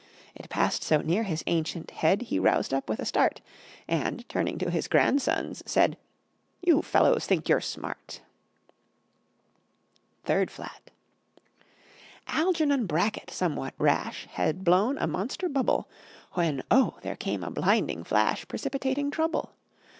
[0.33, 3.39] It passed so near his ancient head He roused up with a start,
[3.87, 5.95] And, turning to his grandsons, said,
[6.59, 8.19] "You fellows think you're smart!"
[10.25, 10.91] [Illustration: SECOND FLAT] THIRD FLAT
[12.39, 15.87] Algernon Bracket, somewhat rash, Had blown a monster bubble,
[16.33, 16.97] When, oh!
[17.03, 19.53] there came a blinding flash, Precipitating trouble!